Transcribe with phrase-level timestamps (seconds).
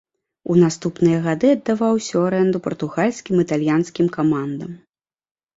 [0.53, 4.71] У наступныя гады аддаваўся ў арэнду партугальскім і італьянскім камандам.